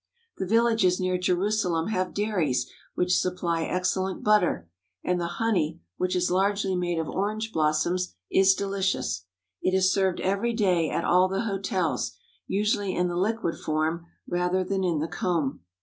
[0.39, 2.65] The villages near Jerusalem have dairies
[2.95, 4.67] which supply excellent butter,
[5.03, 9.25] and the honey, which is largely made of orange blossoms, is de licious.
[9.61, 12.17] It is served every day at all the hotels,
[12.47, 15.59] usually in the liquid form rather than in the comb.